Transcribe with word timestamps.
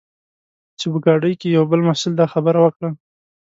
چې 0.79 0.85
په 0.91 0.97
ګاډۍ 1.05 1.33
کې 1.39 1.47
یوه 1.57 1.67
بل 1.71 1.81
محصل 1.87 2.11
دا 2.15 2.25
خبره 2.33 2.59
وکړه. 2.61 2.89